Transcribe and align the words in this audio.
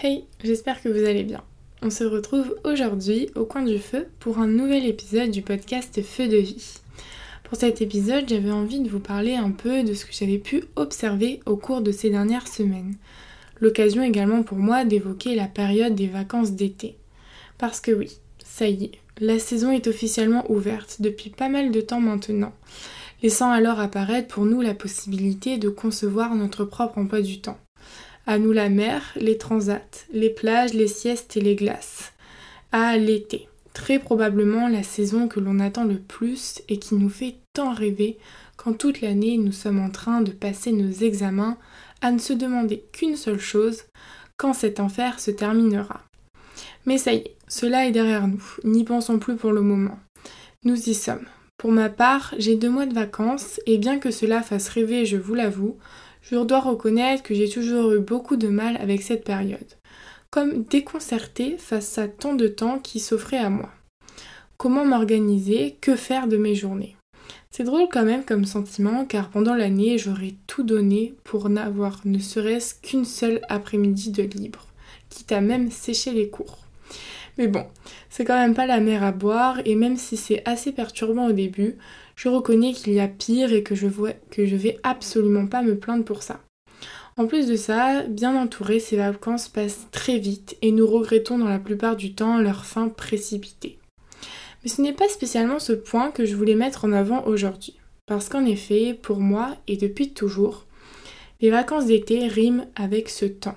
Hey, 0.00 0.26
j'espère 0.44 0.80
que 0.80 0.88
vous 0.88 1.04
allez 1.04 1.24
bien. 1.24 1.42
On 1.82 1.90
se 1.90 2.04
retrouve 2.04 2.54
aujourd'hui 2.62 3.30
au 3.34 3.44
coin 3.44 3.62
du 3.62 3.80
feu 3.80 4.06
pour 4.20 4.38
un 4.38 4.46
nouvel 4.46 4.86
épisode 4.86 5.32
du 5.32 5.42
podcast 5.42 6.00
Feu 6.04 6.28
de 6.28 6.36
vie. 6.36 6.74
Pour 7.42 7.58
cet 7.58 7.82
épisode, 7.82 8.28
j'avais 8.28 8.52
envie 8.52 8.78
de 8.78 8.88
vous 8.88 9.00
parler 9.00 9.34
un 9.34 9.50
peu 9.50 9.82
de 9.82 9.94
ce 9.94 10.04
que 10.04 10.12
j'avais 10.12 10.38
pu 10.38 10.62
observer 10.76 11.40
au 11.46 11.56
cours 11.56 11.80
de 11.80 11.90
ces 11.90 12.10
dernières 12.10 12.46
semaines. 12.46 12.94
L'occasion 13.60 14.04
également 14.04 14.44
pour 14.44 14.58
moi 14.58 14.84
d'évoquer 14.84 15.34
la 15.34 15.48
période 15.48 15.96
des 15.96 16.06
vacances 16.06 16.52
d'été. 16.52 16.96
Parce 17.58 17.80
que 17.80 17.90
oui, 17.90 18.18
ça 18.44 18.68
y 18.68 18.84
est, 18.84 18.92
la 19.18 19.40
saison 19.40 19.72
est 19.72 19.88
officiellement 19.88 20.48
ouverte 20.48 20.98
depuis 21.00 21.30
pas 21.30 21.48
mal 21.48 21.72
de 21.72 21.80
temps 21.80 22.00
maintenant, 22.00 22.52
laissant 23.20 23.50
alors 23.50 23.80
apparaître 23.80 24.28
pour 24.28 24.44
nous 24.44 24.60
la 24.60 24.74
possibilité 24.74 25.58
de 25.58 25.68
concevoir 25.68 26.36
notre 26.36 26.64
propre 26.64 26.98
emploi 26.98 27.20
du 27.20 27.40
temps. 27.40 27.58
À 28.28 28.38
nous 28.38 28.52
la 28.52 28.68
mer, 28.68 29.00
les 29.16 29.38
transats, 29.38 29.80
les 30.12 30.28
plages, 30.28 30.74
les 30.74 30.86
siestes 30.86 31.38
et 31.38 31.40
les 31.40 31.56
glaces. 31.56 32.12
À 32.72 32.98
l'été, 32.98 33.48
très 33.72 33.98
probablement 33.98 34.68
la 34.68 34.82
saison 34.82 35.28
que 35.28 35.40
l'on 35.40 35.60
attend 35.60 35.84
le 35.84 35.96
plus 35.96 36.60
et 36.68 36.78
qui 36.78 36.94
nous 36.96 37.08
fait 37.08 37.36
tant 37.54 37.72
rêver 37.72 38.18
quand 38.58 38.74
toute 38.74 39.00
l'année 39.00 39.38
nous 39.38 39.52
sommes 39.52 39.80
en 39.80 39.88
train 39.88 40.20
de 40.20 40.30
passer 40.30 40.72
nos 40.72 40.90
examens 40.90 41.56
à 42.02 42.10
ne 42.10 42.18
se 42.18 42.34
demander 42.34 42.84
qu'une 42.92 43.16
seule 43.16 43.40
chose, 43.40 43.84
quand 44.36 44.52
cet 44.52 44.78
enfer 44.78 45.20
se 45.20 45.30
terminera. 45.30 46.02
Mais 46.84 46.98
ça 46.98 47.14
y 47.14 47.20
est, 47.20 47.34
cela 47.48 47.86
est 47.86 47.92
derrière 47.92 48.28
nous, 48.28 48.44
n'y 48.62 48.84
pensons 48.84 49.18
plus 49.18 49.36
pour 49.36 49.52
le 49.52 49.62
moment. 49.62 49.98
Nous 50.64 50.90
y 50.90 50.92
sommes. 50.92 51.24
Pour 51.56 51.72
ma 51.72 51.88
part, 51.88 52.34
j'ai 52.36 52.56
deux 52.56 52.70
mois 52.70 52.84
de 52.84 52.94
vacances 52.94 53.58
et 53.64 53.78
bien 53.78 53.98
que 53.98 54.10
cela 54.10 54.42
fasse 54.42 54.68
rêver, 54.68 55.06
je 55.06 55.16
vous 55.16 55.34
l'avoue, 55.34 55.78
je 56.22 56.36
dois 56.36 56.60
reconnaître 56.60 57.22
que 57.22 57.34
j'ai 57.34 57.48
toujours 57.48 57.92
eu 57.92 58.00
beaucoup 58.00 58.36
de 58.36 58.48
mal 58.48 58.76
avec 58.76 59.02
cette 59.02 59.24
période, 59.24 59.74
comme 60.30 60.64
déconcertée 60.64 61.56
face 61.58 61.98
à 61.98 62.08
tant 62.08 62.34
de 62.34 62.48
temps 62.48 62.78
qui 62.78 63.00
s'offrait 63.00 63.38
à 63.38 63.50
moi. 63.50 63.70
Comment 64.56 64.84
m'organiser? 64.84 65.76
Que 65.80 65.96
faire 65.96 66.26
de 66.26 66.36
mes 66.36 66.54
journées? 66.54 66.96
C'est 67.50 67.64
drôle 67.64 67.88
quand 67.90 68.04
même 68.04 68.24
comme 68.24 68.44
sentiment 68.44 69.04
car 69.04 69.30
pendant 69.30 69.54
l'année 69.54 69.98
j'aurais 69.98 70.34
tout 70.46 70.62
donné 70.62 71.14
pour 71.24 71.48
n'avoir 71.48 72.00
ne 72.04 72.18
serait-ce 72.18 72.74
qu'une 72.74 73.04
seule 73.04 73.40
après-midi 73.48 74.10
de 74.10 74.22
libre, 74.22 74.66
quitte 75.08 75.32
à 75.32 75.40
même 75.40 75.70
sécher 75.70 76.12
les 76.12 76.28
cours. 76.28 76.58
Mais 77.38 77.46
bon, 77.46 77.64
c'est 78.10 78.24
quand 78.24 78.38
même 78.38 78.54
pas 78.54 78.66
la 78.66 78.80
mer 78.80 79.04
à 79.04 79.12
boire 79.12 79.60
et 79.64 79.76
même 79.76 79.96
si 79.96 80.16
c'est 80.16 80.42
assez 80.44 80.72
perturbant 80.72 81.28
au 81.28 81.32
début, 81.32 81.76
je 82.16 82.28
reconnais 82.28 82.72
qu'il 82.72 82.92
y 82.92 83.00
a 83.00 83.06
pire 83.06 83.52
et 83.52 83.62
que 83.62 83.76
je, 83.76 83.86
vois, 83.86 84.10
vais 84.36 84.80
absolument 84.82 85.46
pas 85.46 85.62
me 85.62 85.78
plaindre 85.78 86.04
pour 86.04 86.24
ça. 86.24 86.40
En 87.16 87.26
plus 87.26 87.46
de 87.46 87.56
ça, 87.56 88.02
bien 88.02 88.40
entouré, 88.40 88.80
ces 88.80 88.96
vacances 88.96 89.48
passent 89.48 89.86
très 89.92 90.18
vite 90.18 90.56
et 90.62 90.72
nous 90.72 90.86
regrettons 90.86 91.38
dans 91.38 91.48
la 91.48 91.58
plupart 91.60 91.96
du 91.96 92.14
temps 92.14 92.38
leur 92.38 92.64
fin 92.64 92.88
précipitée. 92.88 93.78
Mais 94.62 94.70
ce 94.70 94.82
n'est 94.82 94.92
pas 94.92 95.08
spécialement 95.08 95.60
ce 95.60 95.72
point 95.72 96.10
que 96.10 96.24
je 96.24 96.34
voulais 96.34 96.56
mettre 96.56 96.84
en 96.84 96.92
avant 96.92 97.24
aujourd'hui. 97.24 97.76
Parce 98.06 98.28
qu'en 98.28 98.44
effet, 98.44 98.98
pour 99.00 99.20
moi, 99.20 99.56
et 99.68 99.76
depuis 99.76 100.12
toujours, 100.12 100.66
les 101.40 101.50
vacances 101.50 101.86
d'été 101.86 102.26
riment 102.26 102.66
avec 102.74 103.08
ce 103.08 103.26
temps. 103.26 103.56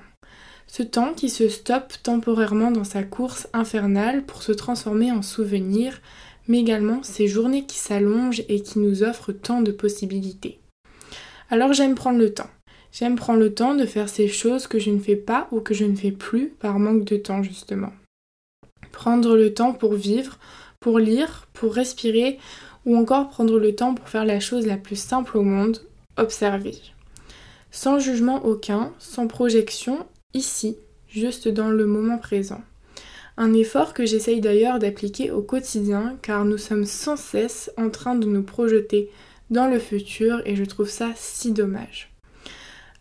Ce 0.73 0.83
temps 0.83 1.13
qui 1.13 1.27
se 1.27 1.49
stoppe 1.49 2.01
temporairement 2.01 2.71
dans 2.71 2.85
sa 2.85 3.03
course 3.03 3.49
infernale 3.51 4.23
pour 4.23 4.41
se 4.41 4.53
transformer 4.53 5.11
en 5.11 5.21
souvenir, 5.21 5.99
mais 6.47 6.59
également 6.61 7.03
ces 7.03 7.27
journées 7.27 7.65
qui 7.65 7.77
s'allongent 7.77 8.43
et 8.47 8.61
qui 8.61 8.79
nous 8.79 9.03
offrent 9.03 9.33
tant 9.33 9.61
de 9.61 9.73
possibilités. 9.73 10.61
Alors 11.49 11.73
j'aime 11.73 11.93
prendre 11.93 12.19
le 12.19 12.33
temps. 12.33 12.49
J'aime 12.93 13.17
prendre 13.17 13.41
le 13.41 13.53
temps 13.53 13.75
de 13.75 13.85
faire 13.85 14.07
ces 14.07 14.29
choses 14.29 14.67
que 14.67 14.79
je 14.79 14.91
ne 14.91 14.99
fais 14.99 15.17
pas 15.17 15.49
ou 15.51 15.59
que 15.59 15.73
je 15.73 15.83
ne 15.83 15.95
fais 15.95 16.11
plus 16.11 16.47
par 16.47 16.79
manque 16.79 17.03
de 17.03 17.17
temps 17.17 17.43
justement. 17.43 17.91
Prendre 18.93 19.35
le 19.35 19.53
temps 19.53 19.73
pour 19.73 19.95
vivre, 19.95 20.39
pour 20.79 20.99
lire, 20.99 21.49
pour 21.51 21.73
respirer 21.73 22.39
ou 22.85 22.95
encore 22.95 23.27
prendre 23.27 23.59
le 23.59 23.75
temps 23.75 23.93
pour 23.93 24.07
faire 24.07 24.23
la 24.23 24.39
chose 24.39 24.65
la 24.65 24.77
plus 24.77 24.95
simple 24.95 25.37
au 25.37 25.43
monde, 25.43 25.81
observer. 26.15 26.77
Sans 27.71 27.99
jugement 27.99 28.45
aucun, 28.45 28.93
sans 28.99 29.27
projection, 29.27 30.05
ici, 30.33 30.77
juste 31.07 31.47
dans 31.47 31.69
le 31.69 31.85
moment 31.85 32.17
présent. 32.17 32.61
Un 33.37 33.53
effort 33.53 33.93
que 33.93 34.05
j'essaye 34.05 34.41
d'ailleurs 34.41 34.79
d'appliquer 34.79 35.31
au 35.31 35.41
quotidien 35.41 36.17
car 36.21 36.45
nous 36.45 36.57
sommes 36.57 36.85
sans 36.85 37.15
cesse 37.15 37.71
en 37.77 37.89
train 37.89 38.15
de 38.15 38.27
nous 38.27 38.43
projeter 38.43 39.09
dans 39.49 39.67
le 39.67 39.79
futur 39.79 40.41
et 40.45 40.55
je 40.55 40.63
trouve 40.63 40.89
ça 40.89 41.11
si 41.15 41.51
dommage. 41.51 42.11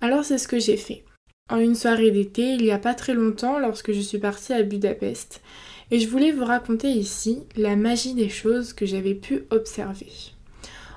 Alors 0.01 0.25
c'est 0.25 0.39
ce 0.39 0.49
que 0.49 0.59
j'ai 0.59 0.77
fait. 0.77 1.05
En 1.51 1.59
une 1.59 1.75
soirée 1.75 2.13
d'été, 2.13 2.53
il 2.53 2.63
n'y 2.63 2.71
a 2.71 2.79
pas 2.79 2.95
très 2.95 3.13
longtemps, 3.13 3.59
lorsque 3.59 3.93
je 3.93 4.01
suis 4.01 4.19
partie 4.19 4.53
à 4.53 4.63
Budapest, 4.63 5.43
et 5.91 5.99
je 5.99 6.09
voulais 6.09 6.31
vous 6.31 6.45
raconter 6.45 6.89
ici 6.89 7.43
la 7.57 7.75
magie 7.75 8.15
des 8.15 8.29
choses 8.29 8.73
que 8.73 8.87
j'avais 8.87 9.15
pu 9.15 9.45
observer. 9.51 10.07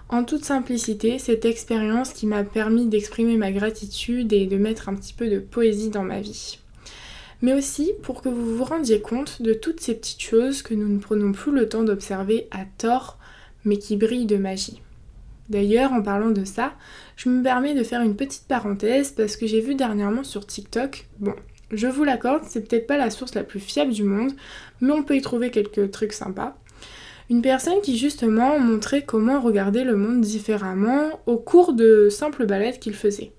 En 0.10 0.24
toute 0.24 0.46
simplicité, 0.46 1.18
cette 1.18 1.46
expérience 1.46 2.14
qui 2.14 2.28
m'a 2.28 2.44
permis 2.44 2.88
d'exprimer 2.88 3.38
ma 3.38 3.52
gratitude 3.52 4.32
et 4.34 4.46
de 4.46 4.58
mettre 4.58 4.90
un 4.90 4.96
petit 4.96 5.14
peu 5.14 5.30
de 5.30 5.40
poésie 5.40 5.90
dans 5.90 6.04
ma 6.04 6.22
vie 6.22 6.60
mais 7.44 7.54
aussi 7.54 7.92
pour 8.02 8.22
que 8.22 8.30
vous 8.30 8.56
vous 8.56 8.64
rendiez 8.64 9.02
compte 9.02 9.42
de 9.42 9.54
toutes 9.54 9.82
ces 9.82 9.94
petites 9.94 10.22
choses 10.22 10.64
que 10.64 10.74
nous 10.74 10.88
ne 10.88 10.98
prenons 10.98 11.34
plus 11.34 11.52
le 11.52 11.68
temps 11.68 11.84
d'observer 11.84 12.48
à 12.52 12.64
tort, 12.78 13.20
mais 13.66 13.78
qui 13.78 13.98
brillent 13.98 14.26
de 14.26 14.38
magie. 14.38 14.82
D'ailleurs, 15.50 15.92
en 15.92 16.02
parlant 16.02 16.32
de 16.32 16.46
ça, 16.46 16.74
je 17.18 17.28
me 17.28 17.44
permets 17.44 17.76
de 17.76 17.84
faire 17.84 18.02
une 18.02 18.16
petite 18.16 18.48
parenthèse 18.48 19.12
parce 19.12 19.36
que 19.36 19.46
j'ai 19.46 19.60
vu 19.60 19.76
dernièrement 19.76 20.24
sur 20.24 20.48
TikTok, 20.48 21.06
bon, 21.20 21.36
je 21.70 21.88
vous 21.88 22.06
l'accorde, 22.06 22.44
c'est 22.48 22.66
peut-être 22.66 22.88
pas 22.88 22.98
la 22.98 23.10
source 23.10 23.36
la 23.36 23.44
plus 23.44 23.60
fiable 23.60 23.92
du 23.92 24.04
monde, 24.04 24.32
mais 24.80 24.94
on 24.94 25.04
peut 25.04 25.18
y 25.18 25.22
trouver 25.22 25.52
quelques 25.52 25.92
trucs 25.92 26.14
sympas. 26.14 26.58
Une 27.30 27.42
personne 27.42 27.82
qui 27.82 27.98
justement 27.98 28.60
montrait 28.60 29.04
comment 29.04 29.40
regarder 29.40 29.84
le 29.84 29.96
monde 29.96 30.22
différemment 30.22 31.20
au 31.26 31.38
cours 31.38 31.74
de 31.74 32.10
simples 32.10 32.46
balades 32.46 32.80
qu'il 32.80 32.94
faisait. 32.94 33.32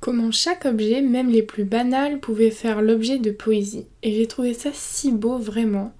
Comment 0.00 0.30
chaque 0.30 0.64
objet, 0.64 1.00
même 1.00 1.28
les 1.28 1.42
plus 1.42 1.64
banals, 1.64 2.20
pouvait 2.20 2.50
faire 2.50 2.82
l'objet 2.82 3.18
de 3.18 3.30
poésie. 3.30 3.86
Et 4.02 4.12
j'ai 4.14 4.26
trouvé 4.26 4.54
ça 4.54 4.70
si 4.72 5.10
beau 5.10 5.38
vraiment. 5.38 5.92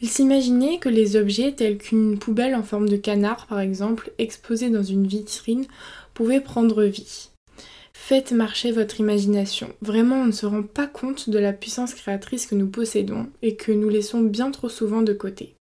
Il 0.00 0.08
s'imaginait 0.08 0.78
que 0.78 0.88
les 0.88 1.16
objets 1.16 1.52
tels 1.52 1.78
qu'une 1.78 2.18
poubelle 2.18 2.54
en 2.54 2.62
forme 2.62 2.88
de 2.88 2.96
canard 2.96 3.46
par 3.46 3.60
exemple, 3.60 4.12
exposée 4.18 4.68
dans 4.68 4.82
une 4.82 5.06
vitrine, 5.06 5.66
pouvaient 6.12 6.40
prendre 6.40 6.84
vie. 6.84 7.30
Faites 7.92 8.32
marcher 8.32 8.72
votre 8.72 9.00
imagination. 9.00 9.68
Vraiment, 9.80 10.16
on 10.16 10.26
ne 10.26 10.32
se 10.32 10.46
rend 10.46 10.62
pas 10.62 10.86
compte 10.86 11.30
de 11.30 11.38
la 11.38 11.52
puissance 11.52 11.94
créatrice 11.94 12.46
que 12.46 12.54
nous 12.54 12.68
possédons 12.68 13.28
et 13.42 13.56
que 13.56 13.72
nous 13.72 13.88
laissons 13.88 14.20
bien 14.20 14.50
trop 14.50 14.68
souvent 14.68 15.02
de 15.02 15.12
côté. 15.12 15.55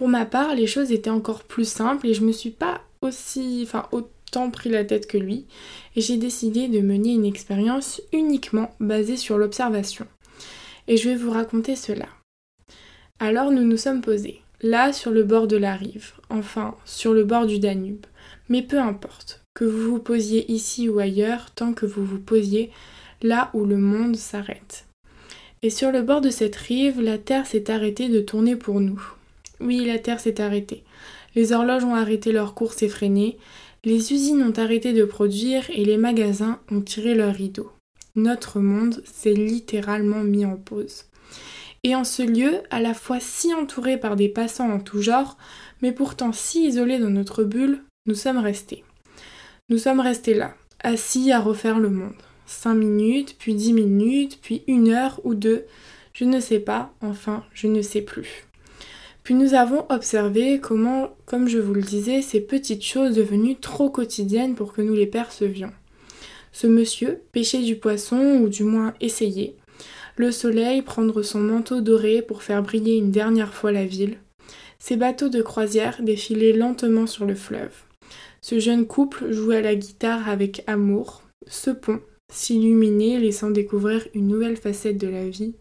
Pour 0.00 0.08
ma 0.08 0.24
part, 0.24 0.54
les 0.54 0.66
choses 0.66 0.92
étaient 0.92 1.10
encore 1.10 1.44
plus 1.44 1.68
simples 1.68 2.06
et 2.06 2.14
je 2.14 2.24
me 2.24 2.32
suis 2.32 2.48
pas 2.48 2.80
aussi, 3.02 3.60
enfin, 3.64 3.86
tant 4.32 4.50
pris 4.50 4.70
la 4.70 4.82
tête 4.82 5.06
que 5.06 5.18
lui, 5.18 5.44
et 5.94 6.00
j'ai 6.00 6.16
décidé 6.16 6.68
de 6.68 6.80
mener 6.80 7.12
une 7.12 7.26
expérience 7.26 8.00
uniquement 8.10 8.74
basée 8.80 9.18
sur 9.18 9.36
l'observation. 9.36 10.06
Et 10.88 10.96
je 10.96 11.10
vais 11.10 11.16
vous 11.16 11.30
raconter 11.30 11.76
cela. 11.76 12.06
Alors 13.18 13.50
nous 13.50 13.62
nous 13.62 13.76
sommes 13.76 14.00
posés, 14.00 14.40
là 14.62 14.94
sur 14.94 15.10
le 15.10 15.22
bord 15.22 15.46
de 15.46 15.58
la 15.58 15.76
rive, 15.76 16.12
enfin 16.30 16.76
sur 16.86 17.12
le 17.12 17.24
bord 17.24 17.44
du 17.44 17.58
Danube. 17.58 18.06
Mais 18.48 18.62
peu 18.62 18.78
importe, 18.80 19.42
que 19.52 19.66
vous 19.66 19.90
vous 19.90 19.98
posiez 19.98 20.50
ici 20.50 20.88
ou 20.88 20.98
ailleurs, 20.98 21.50
tant 21.50 21.74
que 21.74 21.84
vous 21.84 22.06
vous 22.06 22.20
posiez 22.20 22.70
là 23.20 23.50
où 23.52 23.66
le 23.66 23.76
monde 23.76 24.16
s'arrête. 24.16 24.86
Et 25.60 25.68
sur 25.68 25.92
le 25.92 26.00
bord 26.00 26.22
de 26.22 26.30
cette 26.30 26.56
rive, 26.56 27.02
la 27.02 27.18
Terre 27.18 27.46
s'est 27.46 27.70
arrêtée 27.70 28.08
de 28.08 28.22
tourner 28.22 28.56
pour 28.56 28.80
nous. 28.80 29.02
Oui, 29.60 29.84
la 29.84 29.98
Terre 29.98 30.20
s'est 30.20 30.40
arrêtée. 30.40 30.84
Les 31.34 31.52
horloges 31.52 31.84
ont 31.84 31.94
arrêté 31.94 32.32
leur 32.32 32.54
course 32.54 32.82
effrénée, 32.82 33.38
les 33.84 34.12
usines 34.12 34.42
ont 34.42 34.58
arrêté 34.58 34.92
de 34.92 35.04
produire 35.04 35.70
et 35.70 35.84
les 35.84 35.96
magasins 35.96 36.60
ont 36.70 36.80
tiré 36.80 37.14
leurs 37.14 37.34
rideaux. 37.34 37.70
Notre 38.16 38.60
monde 38.60 39.02
s'est 39.04 39.32
littéralement 39.32 40.22
mis 40.22 40.44
en 40.44 40.56
pause. 40.56 41.04
Et 41.82 41.94
en 41.94 42.04
ce 42.04 42.22
lieu, 42.22 42.60
à 42.70 42.80
la 42.80 42.92
fois 42.92 43.20
si 43.20 43.54
entouré 43.54 43.96
par 43.96 44.16
des 44.16 44.28
passants 44.28 44.70
en 44.70 44.80
tout 44.80 45.00
genre, 45.00 45.38
mais 45.80 45.92
pourtant 45.92 46.32
si 46.32 46.66
isolés 46.66 46.98
dans 46.98 47.10
notre 47.10 47.42
bulle, 47.44 47.82
nous 48.06 48.14
sommes 48.14 48.38
restés. 48.38 48.84
Nous 49.70 49.78
sommes 49.78 50.00
restés 50.00 50.34
là, 50.34 50.54
assis 50.80 51.32
à 51.32 51.40
refaire 51.40 51.78
le 51.78 51.90
monde. 51.90 52.12
Cinq 52.44 52.74
minutes, 52.74 53.36
puis 53.38 53.54
dix 53.54 53.72
minutes, 53.72 54.40
puis 54.42 54.64
une 54.66 54.90
heure 54.90 55.20
ou 55.24 55.34
deux, 55.34 55.64
je 56.12 56.24
ne 56.24 56.40
sais 56.40 56.58
pas, 56.58 56.92
enfin, 57.00 57.44
je 57.54 57.68
ne 57.68 57.80
sais 57.80 58.02
plus. 58.02 58.49
Puis 59.22 59.34
nous 59.34 59.54
avons 59.54 59.84
observé 59.90 60.60
comment, 60.60 61.10
comme 61.26 61.48
je 61.48 61.58
vous 61.58 61.74
le 61.74 61.82
disais, 61.82 62.22
ces 62.22 62.40
petites 62.40 62.84
choses 62.84 63.16
devenues 63.16 63.56
trop 63.56 63.90
quotidiennes 63.90 64.54
pour 64.54 64.72
que 64.72 64.82
nous 64.82 64.94
les 64.94 65.06
percevions. 65.06 65.72
Ce 66.52 66.66
monsieur 66.66 67.22
pêcher 67.32 67.62
du 67.62 67.76
poisson, 67.76 68.40
ou 68.42 68.48
du 68.48 68.64
moins 68.64 68.94
essayer. 69.00 69.56
Le 70.16 70.32
soleil 70.32 70.82
prendre 70.82 71.22
son 71.22 71.40
manteau 71.40 71.80
doré 71.80 72.22
pour 72.22 72.42
faire 72.42 72.62
briller 72.62 72.96
une 72.96 73.10
dernière 73.10 73.54
fois 73.54 73.72
la 73.72 73.86
ville. 73.86 74.18
Ces 74.78 74.96
bateaux 74.96 75.28
de 75.28 75.42
croisière 75.42 76.02
défiler 76.02 76.52
lentement 76.52 77.06
sur 77.06 77.26
le 77.26 77.34
fleuve. 77.34 77.72
Ce 78.40 78.58
jeune 78.58 78.86
couple 78.86 79.30
jouer 79.32 79.58
à 79.58 79.60
la 79.60 79.74
guitare 79.74 80.28
avec 80.28 80.64
amour. 80.66 81.22
Ce 81.46 81.70
pont, 81.70 82.00
s'illuminer, 82.32 83.18
laissant 83.18 83.50
découvrir 83.50 84.06
une 84.14 84.28
nouvelle 84.28 84.56
facette 84.56 84.98
de 84.98 85.08
la 85.08 85.28
vie. 85.28 85.54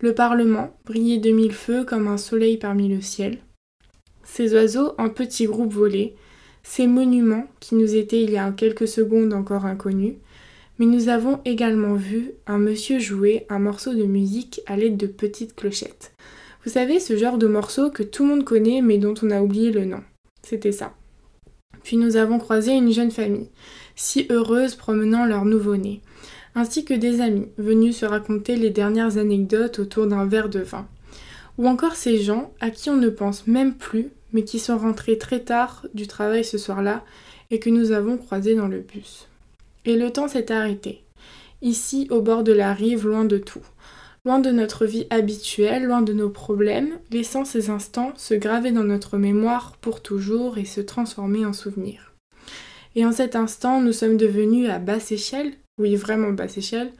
Le 0.00 0.14
Parlement 0.14 0.76
brillait 0.86 1.18
de 1.18 1.30
mille 1.30 1.52
feux 1.52 1.84
comme 1.84 2.06
un 2.06 2.18
soleil 2.18 2.56
parmi 2.56 2.88
le 2.88 3.00
ciel. 3.00 3.38
Ces 4.22 4.54
oiseaux 4.54 4.92
en 4.96 5.08
petits 5.08 5.46
groupes 5.46 5.72
volaient, 5.72 6.14
ces 6.62 6.86
monuments 6.86 7.46
qui 7.58 7.74
nous 7.74 7.96
étaient 7.96 8.22
il 8.22 8.30
y 8.30 8.38
a 8.38 8.52
quelques 8.52 8.86
secondes 8.86 9.32
encore 9.32 9.64
inconnus, 9.64 10.14
mais 10.78 10.86
nous 10.86 11.08
avons 11.08 11.40
également 11.44 11.94
vu 11.94 12.30
un 12.46 12.58
monsieur 12.58 13.00
jouer 13.00 13.44
un 13.48 13.58
morceau 13.58 13.92
de 13.92 14.04
musique 14.04 14.60
à 14.66 14.76
l'aide 14.76 14.96
de 14.96 15.08
petites 15.08 15.56
clochettes. 15.56 16.12
Vous 16.64 16.70
savez, 16.70 17.00
ce 17.00 17.16
genre 17.16 17.38
de 17.38 17.48
morceau 17.48 17.90
que 17.90 18.04
tout 18.04 18.22
le 18.22 18.30
monde 18.30 18.44
connaît 18.44 18.82
mais 18.82 18.98
dont 18.98 19.14
on 19.22 19.30
a 19.30 19.40
oublié 19.40 19.72
le 19.72 19.84
nom. 19.84 20.04
C'était 20.44 20.72
ça. 20.72 20.94
Puis 21.82 21.96
nous 21.96 22.16
avons 22.16 22.38
croisé 22.38 22.72
une 22.72 22.92
jeune 22.92 23.10
famille, 23.10 23.50
si 23.96 24.26
heureuse 24.30 24.76
promenant 24.76 25.24
leur 25.24 25.44
nouveau-né, 25.44 26.02
ainsi 26.58 26.84
que 26.84 26.94
des 26.94 27.20
amis 27.20 27.46
venus 27.56 27.98
se 27.98 28.04
raconter 28.04 28.56
les 28.56 28.70
dernières 28.70 29.16
anecdotes 29.16 29.78
autour 29.78 30.08
d'un 30.08 30.26
verre 30.26 30.48
de 30.48 30.58
vin. 30.58 30.88
Ou 31.56 31.68
encore 31.68 31.94
ces 31.94 32.18
gens 32.18 32.52
à 32.60 32.70
qui 32.70 32.90
on 32.90 32.96
ne 32.96 33.10
pense 33.10 33.46
même 33.46 33.74
plus, 33.74 34.08
mais 34.32 34.42
qui 34.42 34.58
sont 34.58 34.76
rentrés 34.76 35.18
très 35.18 35.38
tard 35.38 35.86
du 35.94 36.08
travail 36.08 36.44
ce 36.44 36.58
soir-là 36.58 37.04
et 37.52 37.60
que 37.60 37.70
nous 37.70 37.92
avons 37.92 38.16
croisés 38.16 38.56
dans 38.56 38.66
le 38.66 38.80
bus. 38.80 39.28
Et 39.84 39.96
le 39.96 40.10
temps 40.10 40.26
s'est 40.26 40.50
arrêté. 40.50 41.04
Ici, 41.62 42.08
au 42.10 42.22
bord 42.22 42.42
de 42.42 42.52
la 42.52 42.74
rive, 42.74 43.06
loin 43.06 43.24
de 43.24 43.38
tout. 43.38 43.64
Loin 44.24 44.40
de 44.40 44.50
notre 44.50 44.84
vie 44.84 45.06
habituelle, 45.10 45.84
loin 45.84 46.02
de 46.02 46.12
nos 46.12 46.28
problèmes, 46.28 46.98
laissant 47.12 47.44
ces 47.44 47.70
instants 47.70 48.12
se 48.16 48.34
graver 48.34 48.72
dans 48.72 48.82
notre 48.82 49.16
mémoire 49.16 49.76
pour 49.80 50.02
toujours 50.02 50.58
et 50.58 50.64
se 50.64 50.80
transformer 50.80 51.46
en 51.46 51.52
souvenirs. 51.52 52.14
Et 52.96 53.06
en 53.06 53.12
cet 53.12 53.36
instant, 53.36 53.80
nous 53.80 53.92
sommes 53.92 54.16
devenus 54.16 54.68
à 54.68 54.80
basse 54.80 55.12
échelle, 55.12 55.52
oui 55.78 55.96
vraiment 55.96 56.30
basse 56.30 56.58
échelle, 56.58 56.92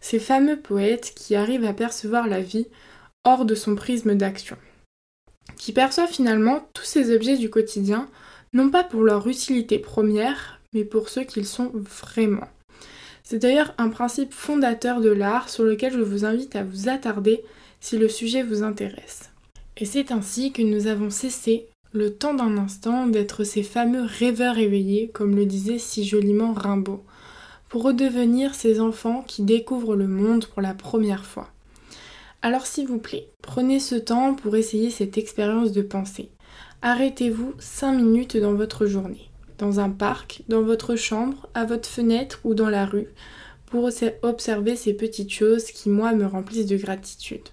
ces 0.00 0.18
fameux 0.18 0.58
poètes 0.58 1.12
qui 1.16 1.34
arrivent 1.34 1.64
à 1.64 1.72
percevoir 1.72 2.26
la 2.26 2.40
vie 2.40 2.66
hors 3.24 3.44
de 3.44 3.54
son 3.54 3.74
prisme 3.74 4.14
d'action, 4.14 4.56
qui 5.56 5.72
perçoivent 5.72 6.12
finalement 6.12 6.68
tous 6.74 6.84
ces 6.84 7.14
objets 7.14 7.38
du 7.38 7.50
quotidien, 7.50 8.08
non 8.52 8.70
pas 8.70 8.84
pour 8.84 9.02
leur 9.02 9.26
utilité 9.26 9.78
première, 9.78 10.60
mais 10.72 10.84
pour 10.84 11.08
ceux 11.08 11.24
qu'ils 11.24 11.46
sont 11.46 11.72
vraiment. 11.74 12.48
C'est 13.22 13.38
d'ailleurs 13.38 13.74
un 13.78 13.88
principe 13.88 14.34
fondateur 14.34 15.00
de 15.00 15.08
l'art 15.08 15.48
sur 15.48 15.64
lequel 15.64 15.94
je 15.94 16.00
vous 16.00 16.26
invite 16.26 16.56
à 16.56 16.62
vous 16.62 16.88
attarder 16.90 17.42
si 17.80 17.96
le 17.96 18.08
sujet 18.08 18.42
vous 18.42 18.62
intéresse. 18.62 19.30
Et 19.78 19.86
c'est 19.86 20.12
ainsi 20.12 20.52
que 20.52 20.62
nous 20.62 20.86
avons 20.86 21.10
cessé, 21.10 21.68
le 21.92 22.14
temps 22.14 22.34
d'un 22.34 22.58
instant, 22.58 23.06
d'être 23.06 23.44
ces 23.44 23.62
fameux 23.62 24.02
rêveurs 24.02 24.58
éveillés, 24.58 25.08
comme 25.08 25.34
le 25.34 25.46
disait 25.46 25.78
si 25.78 26.04
joliment 26.04 26.52
Rimbaud, 26.52 27.02
redevenir 27.82 28.54
ces 28.54 28.80
enfants 28.80 29.24
qui 29.26 29.42
découvrent 29.42 29.96
le 29.96 30.08
monde 30.08 30.46
pour 30.46 30.62
la 30.62 30.74
première 30.74 31.24
fois. 31.24 31.48
Alors 32.42 32.66
s'il 32.66 32.86
vous 32.86 32.98
plaît, 32.98 33.28
prenez 33.42 33.80
ce 33.80 33.94
temps 33.94 34.34
pour 34.34 34.54
essayer 34.54 34.90
cette 34.90 35.18
expérience 35.18 35.72
de 35.72 35.82
pensée. 35.82 36.30
Arrêtez-vous 36.82 37.54
5 37.58 37.92
minutes 37.92 38.36
dans 38.36 38.54
votre 38.54 38.86
journée 38.86 39.30
dans 39.58 39.80
un 39.80 39.90
parc, 39.90 40.42
dans 40.48 40.62
votre 40.62 40.96
chambre, 40.96 41.48
à 41.54 41.64
votre 41.64 41.88
fenêtre 41.88 42.40
ou 42.44 42.54
dans 42.54 42.68
la 42.68 42.86
rue, 42.86 43.08
pour 43.66 43.88
observer 44.22 44.76
ces 44.76 44.94
petites 44.94 45.32
choses 45.32 45.66
qui, 45.66 45.88
moi, 45.88 46.12
me 46.12 46.26
remplissent 46.26 46.66
de 46.66 46.76
gratitude. 46.76 47.48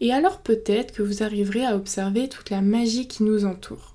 Et 0.00 0.12
alors 0.12 0.38
peut-être 0.38 0.92
que 0.92 1.02
vous 1.02 1.22
arriverez 1.22 1.64
à 1.64 1.76
observer 1.76 2.28
toute 2.28 2.50
la 2.50 2.62
magie 2.62 3.06
qui 3.06 3.22
nous 3.22 3.44
entoure. 3.44 3.94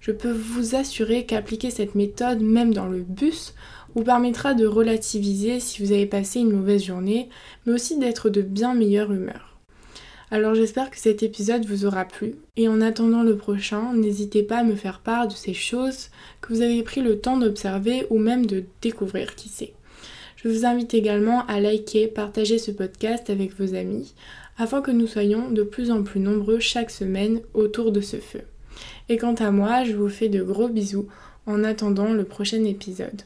Je 0.00 0.12
peux 0.12 0.32
vous 0.32 0.74
assurer 0.74 1.26
qu'appliquer 1.26 1.70
cette 1.70 1.94
méthode, 1.94 2.40
même 2.40 2.72
dans 2.72 2.86
le 2.86 3.02
bus, 3.02 3.54
vous 3.94 4.04
permettra 4.04 4.54
de 4.54 4.66
relativiser 4.66 5.60
si 5.60 5.82
vous 5.82 5.92
avez 5.92 6.06
passé 6.06 6.40
une 6.40 6.52
mauvaise 6.52 6.84
journée, 6.84 7.28
mais 7.64 7.72
aussi 7.72 7.98
d'être 7.98 8.30
de 8.30 8.42
bien 8.42 8.74
meilleure 8.74 9.12
humeur. 9.12 9.58
Alors 10.32 10.54
j'espère 10.54 10.90
que 10.90 10.98
cet 10.98 11.24
épisode 11.24 11.64
vous 11.64 11.86
aura 11.86 12.04
plu 12.04 12.36
et 12.56 12.68
en 12.68 12.80
attendant 12.80 13.24
le 13.24 13.36
prochain, 13.36 13.92
n'hésitez 13.94 14.44
pas 14.44 14.58
à 14.58 14.64
me 14.64 14.76
faire 14.76 15.00
part 15.00 15.26
de 15.26 15.32
ces 15.32 15.54
choses 15.54 16.10
que 16.40 16.52
vous 16.52 16.62
avez 16.62 16.82
pris 16.84 17.00
le 17.00 17.18
temps 17.18 17.36
d'observer 17.36 18.06
ou 18.10 18.18
même 18.18 18.46
de 18.46 18.62
découvrir, 18.80 19.34
qui 19.34 19.48
sait. 19.48 19.74
Je 20.36 20.48
vous 20.48 20.64
invite 20.64 20.94
également 20.94 21.44
à 21.46 21.58
liker, 21.58 22.06
partager 22.06 22.58
ce 22.58 22.70
podcast 22.70 23.28
avec 23.28 23.58
vos 23.58 23.74
amis 23.74 24.14
afin 24.56 24.82
que 24.82 24.92
nous 24.92 25.08
soyons 25.08 25.50
de 25.50 25.62
plus 25.62 25.90
en 25.90 26.04
plus 26.04 26.20
nombreux 26.20 26.60
chaque 26.60 26.90
semaine 26.90 27.40
autour 27.52 27.90
de 27.90 28.00
ce 28.00 28.18
feu. 28.18 28.42
Et 29.08 29.16
quant 29.16 29.34
à 29.34 29.50
moi, 29.50 29.82
je 29.82 29.96
vous 29.96 30.08
fais 30.08 30.28
de 30.28 30.42
gros 30.42 30.68
bisous 30.68 31.08
en 31.46 31.64
attendant 31.64 32.12
le 32.12 32.24
prochain 32.24 32.64
épisode. 32.64 33.22